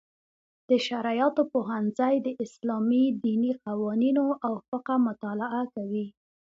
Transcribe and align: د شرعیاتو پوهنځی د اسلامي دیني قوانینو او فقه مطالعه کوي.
د 0.69 0.71
شرعیاتو 0.85 1.41
پوهنځی 1.53 2.15
د 2.21 2.27
اسلامي 2.43 3.05
دیني 3.23 3.51
قوانینو 3.65 4.25
او 4.45 4.53
فقه 4.69 4.95
مطالعه 5.07 5.63
کوي. 5.75 6.05